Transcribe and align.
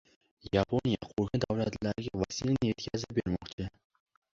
Yaponiya 0.55 1.11
qo‘shni 1.11 1.41
davlatlariga 1.45 2.25
vaksina 2.25 2.59
yetkazib 2.71 3.19
bermoqchi 3.21 3.75